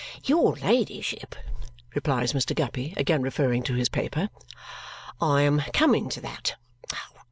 "Your 0.23 0.55
ladyship," 0.55 1.35
replies 1.93 2.33
Mr. 2.33 2.55
Guppy, 2.55 2.95
again 2.97 3.21
referring 3.21 3.61
to 3.61 3.75
his 3.75 3.87
paper, 3.87 4.29
"I 5.21 5.43
am 5.43 5.59
coming 5.73 6.09
to 6.09 6.21
that. 6.21 6.55